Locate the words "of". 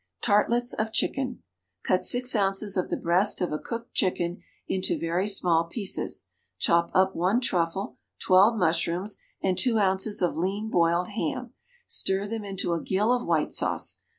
0.73-0.91, 2.75-2.89, 3.39-3.51, 10.23-10.35, 13.13-13.27